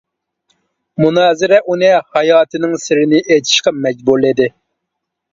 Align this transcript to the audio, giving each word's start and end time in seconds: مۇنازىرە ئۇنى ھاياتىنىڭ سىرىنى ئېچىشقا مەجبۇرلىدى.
مۇنازىرە 1.01 1.59
ئۇنى 1.73 1.91
ھاياتىنىڭ 2.15 2.73
سىرىنى 2.85 3.19
ئېچىشقا 3.35 3.75
مەجبۇرلىدى. 3.87 4.49